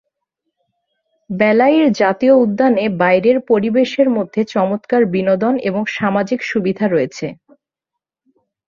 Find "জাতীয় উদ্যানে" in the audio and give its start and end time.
1.93-2.83